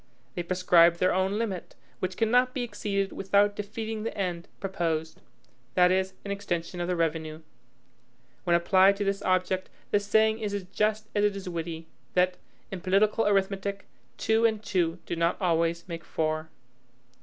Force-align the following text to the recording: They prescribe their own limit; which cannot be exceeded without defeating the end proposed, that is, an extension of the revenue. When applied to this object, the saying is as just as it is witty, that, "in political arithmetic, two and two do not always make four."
They 0.33 0.41
prescribe 0.41 0.95
their 0.97 1.13
own 1.13 1.37
limit; 1.37 1.75
which 1.99 2.17
cannot 2.17 2.55
be 2.55 2.63
exceeded 2.63 3.11
without 3.11 3.55
defeating 3.55 4.01
the 4.01 4.17
end 4.17 4.47
proposed, 4.59 5.21
that 5.75 5.91
is, 5.91 6.13
an 6.25 6.31
extension 6.31 6.81
of 6.81 6.87
the 6.87 6.95
revenue. 6.95 7.41
When 8.43 8.55
applied 8.55 8.95
to 8.95 9.03
this 9.03 9.21
object, 9.21 9.69
the 9.91 9.99
saying 9.99 10.39
is 10.39 10.55
as 10.55 10.63
just 10.63 11.07
as 11.13 11.23
it 11.23 11.35
is 11.35 11.47
witty, 11.47 11.85
that, 12.15 12.37
"in 12.71 12.81
political 12.81 13.27
arithmetic, 13.27 13.85
two 14.17 14.43
and 14.43 14.63
two 14.63 14.97
do 15.05 15.15
not 15.15 15.39
always 15.39 15.87
make 15.87 16.03
four." 16.03 16.49